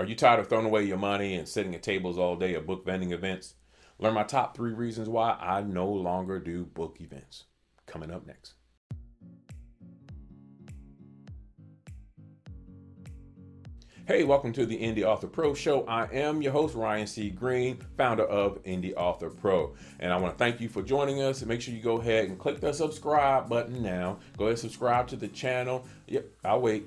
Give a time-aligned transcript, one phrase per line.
[0.00, 2.66] Are you tired of throwing away your money and sitting at tables all day at
[2.66, 3.56] book vending events?
[3.98, 7.44] Learn my top three reasons why I no longer do book events.
[7.84, 8.54] Coming up next.
[14.06, 15.84] Hey, welcome to the Indie Author Pro Show.
[15.84, 17.28] I am your host, Ryan C.
[17.28, 19.74] Greene, founder of Indie Author Pro.
[19.98, 21.44] And I want to thank you for joining us.
[21.44, 24.18] Make sure you go ahead and click the subscribe button now.
[24.38, 25.86] Go ahead and subscribe to the channel.
[26.06, 26.84] Yep, I'll wait.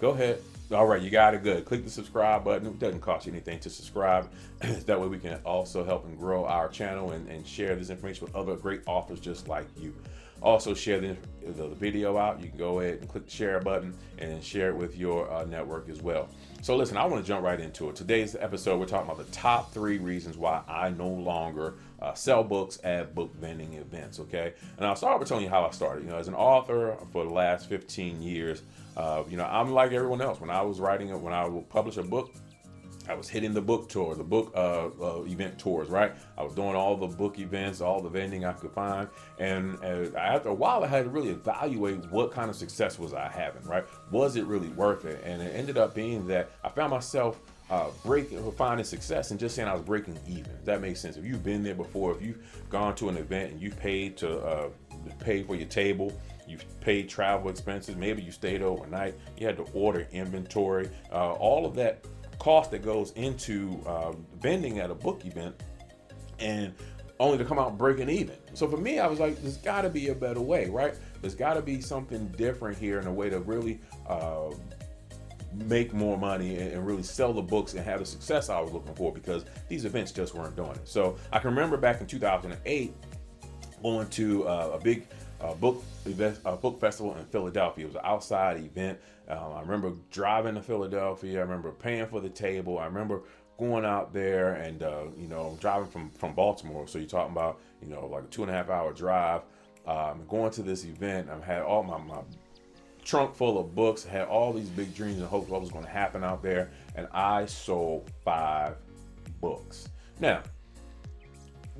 [0.00, 0.40] Go ahead.
[0.72, 1.66] All right, you got it good.
[1.66, 2.66] Click the subscribe button.
[2.66, 4.30] It doesn't cost you anything to subscribe.
[4.60, 8.24] that way we can also help and grow our channel and, and share this information
[8.24, 9.94] with other great authors just like you.
[10.44, 12.38] Also, share the, the, video out.
[12.38, 15.46] You can go ahead and click the share button and share it with your uh,
[15.46, 16.28] network as well.
[16.60, 17.96] So, listen, I want to jump right into it.
[17.96, 22.44] Today's episode, we're talking about the top three reasons why I no longer uh, sell
[22.44, 24.20] books at book vending events.
[24.20, 26.04] Okay, and I'll start by telling you how I started.
[26.04, 28.60] You know, as an author for the last 15 years,
[28.98, 30.40] uh, you know, I'm like everyone else.
[30.40, 32.34] When I was writing, it, when I would publish a book,
[33.08, 36.12] I was hitting the book tour, the book uh, uh, event tours, right?
[36.38, 40.16] I was doing all the book events, all the vending I could find, and uh,
[40.16, 43.62] after a while, I had to really evaluate what kind of success was I having,
[43.64, 43.84] right?
[44.10, 45.22] Was it really worth it?
[45.24, 49.54] And it ended up being that I found myself uh, breaking, finding success, and just
[49.54, 50.52] saying I was breaking even.
[50.64, 51.16] that makes sense.
[51.16, 52.38] If you've been there before, if you've
[52.68, 54.68] gone to an event and you paid to uh,
[55.20, 56.12] pay for your table,
[56.46, 61.64] you've paid travel expenses, maybe you stayed overnight, you had to order inventory, uh, all
[61.64, 62.04] of that
[62.38, 65.54] cost that goes into uh, vending at a book event
[66.38, 66.74] and
[67.20, 68.36] only to come out breaking even.
[68.54, 70.94] So for me, I was like, there's got to be a better way, right?
[71.20, 74.50] There's got to be something different here in a way to really uh,
[75.66, 78.72] make more money and, and, really sell the books and have the success I was
[78.72, 80.88] looking for because these events just weren't doing it.
[80.88, 82.92] So I can remember back in 2008
[83.82, 85.06] going to uh, a big
[85.44, 87.84] uh, book event, a book festival in Philadelphia.
[87.84, 88.98] It was an outside event.
[89.28, 91.38] Um, I remember driving to Philadelphia.
[91.38, 92.78] I remember paying for the table.
[92.78, 93.22] I remember
[93.58, 96.86] going out there and uh, you know driving from from Baltimore.
[96.88, 99.42] So you're talking about you know like a two and a half hour drive.
[99.86, 101.28] Um, going to this event.
[101.28, 102.20] I had all my, my
[103.04, 104.02] trunk full of books.
[104.02, 107.06] Had all these big dreams and hopes what was going to happen out there, and
[107.12, 108.76] I sold five
[109.42, 109.90] books.
[110.20, 110.42] Now,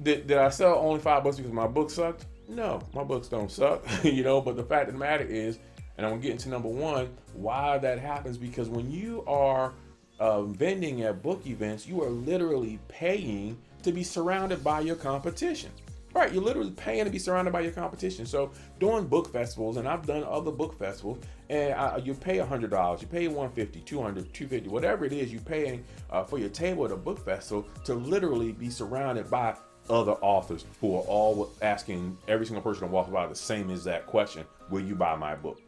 [0.03, 2.27] did, did I sell only five books because my book sucked?
[2.49, 4.41] No, my books don't suck, you know.
[4.41, 5.59] But the fact of the matter is,
[5.97, 9.73] and I'm gonna get into number one, why that happens because when you are
[10.19, 15.71] uh, vending at book events, you are literally paying to be surrounded by your competition.
[16.15, 18.25] Right, you're literally paying to be surrounded by your competition.
[18.25, 21.19] So doing book festivals, and I've done other book festivals,
[21.51, 25.85] and I, you pay $100, you pay 150 200 250 whatever it is you're paying
[26.11, 29.57] uh, for your table at a book festival to literally be surrounded by
[29.91, 34.07] other authors who are all asking every single person who walks by the same exact
[34.07, 35.61] question Will you buy my book?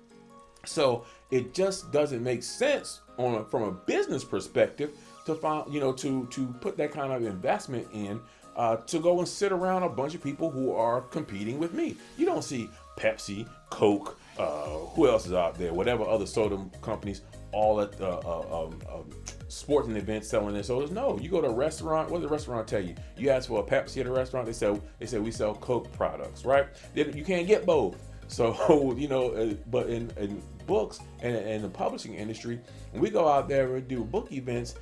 [0.65, 4.91] So it just doesn't make sense on a, from a business perspective
[5.27, 8.21] to find, you know, to to put that kind of investment in
[8.57, 11.97] uh, to go and sit around a bunch of people who are competing with me.
[12.17, 17.21] You don't see Pepsi, Coke, uh, who else is out there, whatever other soda companies,
[17.53, 19.11] all at uh um, um,
[19.49, 20.91] sporting events selling their sodas.
[20.91, 22.11] No, you go to a restaurant.
[22.11, 22.95] What does the restaurant tell you?
[23.17, 24.47] You ask for a Pepsi at a restaurant.
[24.47, 26.67] They say they say we sell Coke products, right?
[26.95, 27.97] You can't get both.
[28.29, 32.61] So you know, uh, but in, in books and in the publishing industry,
[32.93, 34.75] we go out there and do book events,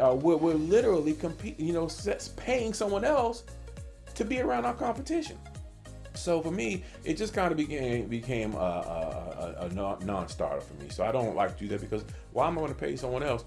[0.00, 1.66] uh, we're, we're literally competing.
[1.66, 1.88] You know,
[2.36, 3.44] paying someone else
[4.14, 5.38] to be around our competition.
[6.14, 10.74] So for me, it just kind of became became a, a, a, a non-starter for
[10.74, 10.88] me.
[10.88, 13.22] So I don't like to do that because why am I going to pay someone
[13.22, 13.44] else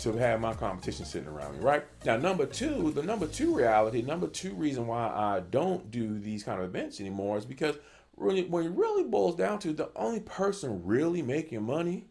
[0.00, 1.84] to have my competition sitting around me, right?
[2.04, 6.44] Now, number two, the number two reality, number two reason why I don't do these
[6.44, 7.76] kind of events anymore is because
[8.16, 12.06] really, when it really boils down to the only person really making money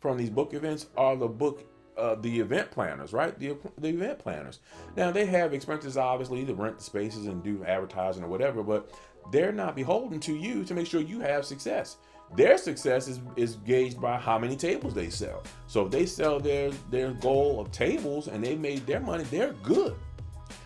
[0.00, 3.38] from these book events are the book uh, the event planners, right?
[3.38, 4.60] The, the event planners.
[4.96, 8.90] Now they have expenses, obviously, to rent the spaces and do advertising or whatever, but
[9.32, 11.96] they're not beholden to you to make sure you have success.
[12.34, 15.42] Their success is, is gauged by how many tables they sell.
[15.68, 19.54] So if they sell their their goal of tables and they made their money, they're
[19.62, 19.94] good.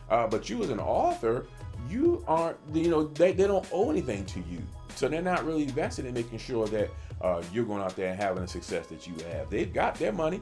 [0.09, 1.47] Uh, but you as an author,
[1.89, 4.61] you aren't, you know, they, they don't owe anything to you.
[4.97, 6.91] So they're not really invested in making sure that
[7.21, 9.49] uh, you're going out there and having the success that you have.
[9.51, 10.41] They've got their money.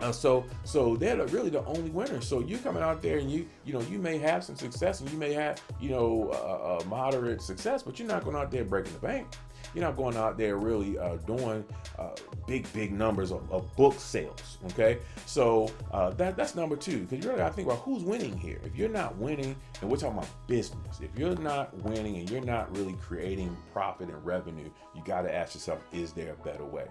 [0.00, 2.26] Uh, so so they're really the only winners.
[2.26, 5.10] So you coming out there and you you know you may have some success and
[5.10, 8.64] you may have you know a, a moderate success, but you're not going out there
[8.64, 9.26] breaking the bank.
[9.74, 11.64] You're not going out there really uh, doing
[11.98, 12.10] uh,
[12.46, 14.58] big big numbers of, of, book sales.
[14.66, 18.02] Okay, so uh, that that's number two because you really got to think about who's
[18.02, 18.60] winning here.
[18.64, 22.40] If you're not winning, and we're talking about business, if you're not winning and you're
[22.40, 26.64] not really creating profit and revenue, you got to ask yourself, is there a better
[26.64, 26.86] way?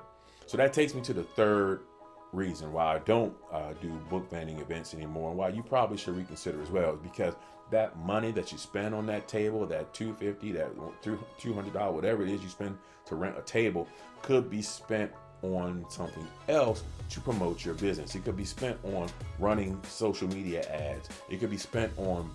[0.46, 1.82] So that takes me to the third
[2.32, 6.16] reason why I don't uh, do book vending events anymore, and why you probably should
[6.16, 7.36] reconsider as well, is because
[7.72, 10.70] that money that you spend on that table, that 250, that
[11.40, 13.88] 200 dollars, whatever it is you spend to rent a table,
[14.22, 15.12] could be spent
[15.42, 18.16] on something else to promote your business.
[18.16, 21.10] It could be spent on running social media ads.
[21.30, 22.30] It could be spent on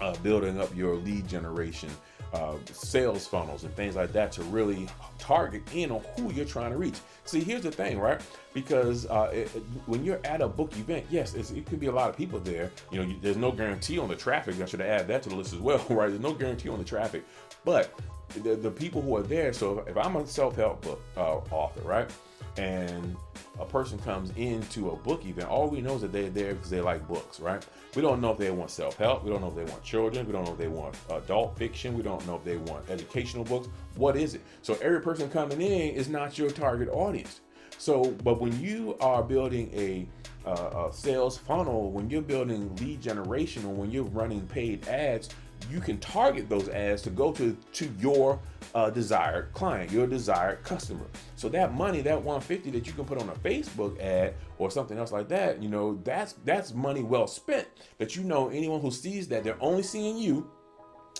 [0.00, 1.90] uh, building up your lead generation,
[2.32, 4.88] uh, sales funnels, and things like that to really
[5.18, 6.96] target in on who you're trying to reach.
[7.24, 8.20] See, here's the thing, right?
[8.54, 9.48] Because uh, it,
[9.86, 12.70] when you're at a book event, yes, it could be a lot of people there.
[12.90, 14.60] You know, you, there's no guarantee on the traffic.
[14.60, 16.08] I should add that to the list as well, right?
[16.08, 17.24] There's no guarantee on the traffic,
[17.64, 17.98] but
[18.42, 19.52] the, the people who are there.
[19.52, 22.10] So if I'm a self-help book uh, author, right?
[22.58, 23.16] And
[23.60, 26.70] a person comes into a book event, all we know is that they're there because
[26.70, 27.64] they like books, right?
[27.94, 29.24] We don't know if they want self help.
[29.24, 30.26] We don't know if they want children.
[30.26, 31.96] We don't know if they want adult fiction.
[31.96, 33.68] We don't know if they want educational books.
[33.96, 34.42] What is it?
[34.62, 37.40] So every person coming in is not your target audience.
[37.78, 40.08] So, but when you are building a,
[40.44, 45.28] uh, a sales funnel, when you're building lead generation, or when you're running paid ads,
[45.70, 48.40] you can target those ads to go to to your
[48.74, 51.06] uh, desired client, your desired customer.
[51.36, 54.98] So that money, that 150 that you can put on a Facebook ad or something
[54.98, 57.66] else like that, you know, that's that's money well spent.
[57.98, 60.50] That you know anyone who sees that they're only seeing you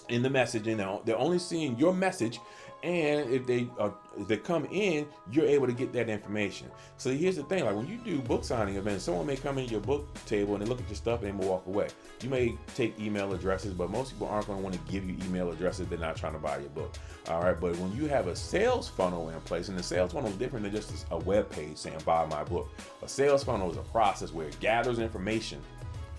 [0.09, 2.41] in the message and they're only seeing your message
[2.83, 6.69] and if they uh, if they come in you're able to get that information.
[6.97, 9.69] So here's the thing like when you do book signing events someone may come in
[9.69, 11.89] your book table and they look at your stuff and they walk away.
[12.23, 15.17] You may take email addresses but most people aren't going to want to give you
[15.27, 15.89] email addresses.
[15.89, 16.95] They're not trying to buy your book.
[17.29, 20.31] All right but when you have a sales funnel in place and the sales funnel
[20.31, 22.69] is different than just a web page saying buy my book.
[23.03, 25.61] A sales funnel is a process where it gathers information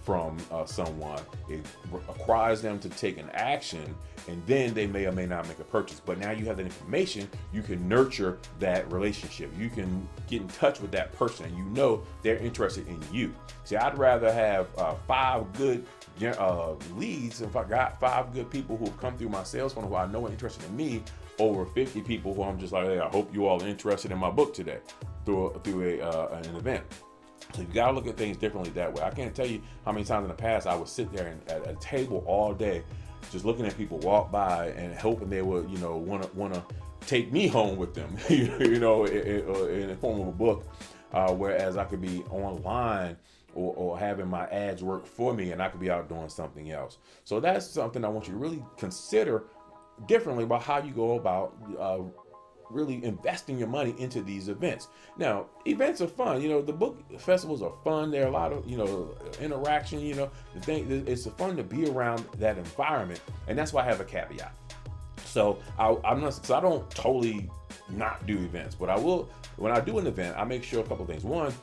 [0.09, 1.21] from uh, someone.
[1.49, 3.95] It requires them to take an action,
[4.27, 6.01] and then they may or may not make a purchase.
[6.03, 9.51] But now you have that information, you can nurture that relationship.
[9.55, 13.31] You can get in touch with that person, and you know they're interested in you.
[13.65, 15.85] See, I'd rather have uh, five good
[16.23, 19.91] uh, leads if I got five good people who have come through my sales funnel
[19.91, 21.03] who I know are interested in me
[21.37, 24.17] over 50 people who I'm just like, hey, I hope you all are interested in
[24.17, 24.79] my book today
[25.23, 26.83] through through a uh, an event.
[27.53, 29.03] So you gotta look at things differently that way.
[29.03, 31.49] I can't tell you how many times in the past I would sit there and,
[31.49, 32.83] at a table all day,
[33.31, 36.63] just looking at people walk by and hoping they would, you know, wanna wanna
[37.05, 40.65] take me home with them, you know, in, the form of a book.
[41.11, 43.17] Uh, whereas I could be online
[43.55, 46.69] or, or, having my ads work for me and I could be out doing something
[46.69, 46.99] else.
[47.23, 49.45] So that's something I want you to really consider
[50.07, 51.99] differently about how you go about uh,
[52.69, 54.87] really investing your money into these events.
[55.17, 56.41] Now, events are fun.
[56.41, 58.11] You know, the book festivals are fun.
[58.11, 59.99] There are a lot of you know interaction.
[59.99, 63.85] You know, the thing it's fun to be around that environment, and that's why I
[63.85, 64.53] have a caveat.
[65.25, 66.45] So I, I'm not.
[66.45, 67.49] So I don't totally
[67.89, 69.29] not do events, but I will.
[69.57, 71.23] When I do an event, I make sure a couple things.
[71.23, 71.53] One,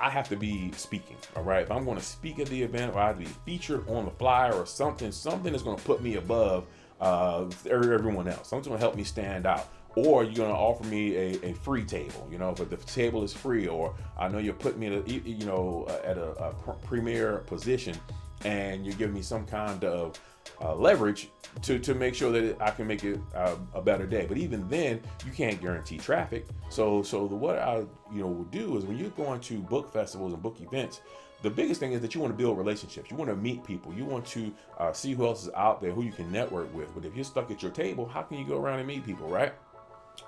[0.00, 1.16] I have to be speaking.
[1.36, 1.62] All right.
[1.62, 4.04] If I'm going to speak at the event, or I have to be featured on
[4.04, 6.66] the flyer or something, something that's going to put me above
[7.00, 8.48] uh, everyone else.
[8.48, 12.28] Something to help me stand out or you're gonna offer me a, a free table,
[12.30, 15.02] you know, but the table is free, or I know you're putting me in a,
[15.06, 16.52] you know, at a, a
[16.86, 17.96] premier position,
[18.44, 20.20] and you're giving me some kind of
[20.60, 21.30] uh, leverage
[21.62, 24.26] to, to make sure that I can make it uh, a better day.
[24.28, 26.46] But even then, you can't guarantee traffic.
[26.68, 27.78] So so the, what I
[28.12, 31.00] you know will do is when you're going to book festivals and book events,
[31.42, 33.10] the biggest thing is that you want to build relationships.
[33.10, 33.92] You want to meet people.
[33.92, 36.92] You want to uh, see who else is out there, who you can network with.
[36.94, 39.28] But if you're stuck at your table, how can you go around and meet people,
[39.28, 39.52] right?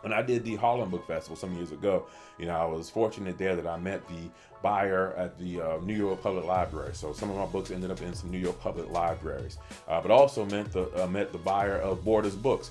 [0.02, 2.06] When I did the Harlem Book Festival some years ago,
[2.38, 4.30] you know, I was fortunate there that I met the
[4.62, 6.94] buyer at the uh, New York Public Library.
[6.94, 10.10] So some of my books ended up in some New York Public Libraries, uh, but
[10.10, 12.70] also met the uh, met the buyer of Borders Books.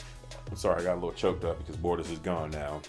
[0.50, 2.82] I'm sorry, I got a little choked up because Borders is gone now.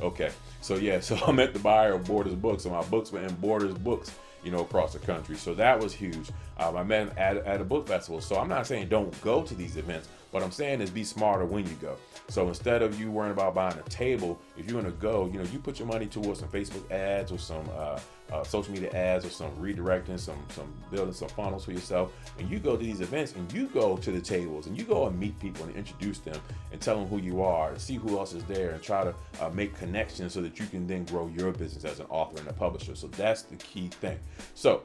[0.00, 0.30] Okay,
[0.60, 3.34] so yeah, so I met the buyer of Borders Books, and my books were in
[3.36, 5.36] Borders Books you know, across the country.
[5.36, 6.30] So that was huge.
[6.58, 8.20] Um, I met at, at a book festival.
[8.20, 10.08] So I'm not saying don't go to these events.
[10.30, 11.96] What I'm saying is be smarter when you go.
[12.28, 15.48] So instead of you worrying about buying a table, if you're gonna go, you know,
[15.50, 17.98] you put your money towards some Facebook ads or some uh,
[18.30, 22.50] uh, social media ads or some redirecting, some some building some funnels for yourself, and
[22.50, 25.18] you go to these events and you go to the tables and you go and
[25.18, 26.38] meet people and introduce them
[26.72, 29.14] and tell them who you are and see who else is there and try to
[29.40, 32.48] uh, make connections so that you can then grow your business as an author and
[32.48, 32.94] a publisher.
[32.94, 34.18] So that's the key thing.
[34.54, 34.82] So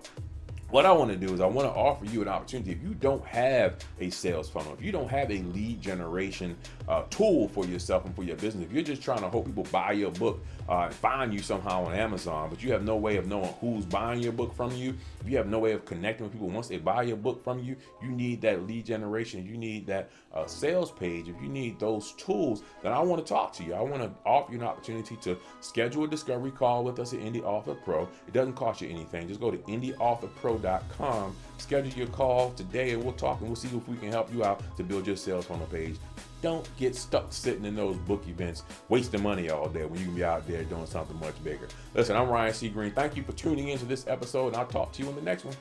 [0.73, 2.71] what I want to do is I want to offer you an opportunity.
[2.71, 7.03] If you don't have a sales funnel, if you don't have a lead generation uh,
[7.09, 9.91] tool for yourself and for your business, if you're just trying to hope people buy
[9.91, 13.27] your book uh, and find you somehow on Amazon, but you have no way of
[13.27, 16.33] knowing who's buying your book from you, if you have no way of connecting with
[16.33, 19.85] people once they buy your book from you, you need that lead generation, you need
[19.87, 23.63] that uh, sales page, if you need those tools, then I want to talk to
[23.63, 23.73] you.
[23.73, 27.19] I want to offer you an opportunity to schedule a discovery call with us at
[27.19, 28.03] Indie Author Pro.
[28.27, 29.27] It doesn't cost you anything.
[29.27, 33.87] Just go to indieauthorpro.com, schedule your call today, and we'll talk and we'll see if
[33.87, 35.97] we can help you out to build your sales funnel page.
[36.43, 40.15] Don't get stuck sitting in those book events, wasting money all day when you can
[40.15, 41.69] be out there doing something much bigger.
[41.95, 42.67] Listen, I'm Ryan C.
[42.67, 42.91] Greene.
[42.91, 45.45] Thank you for tuning into this episode, and I'll talk to you in the next
[45.45, 45.55] one.